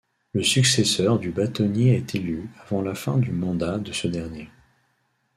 [0.33, 4.49] Le successeur du bâtonnier est élu avant la fin du mandat de ce dernier.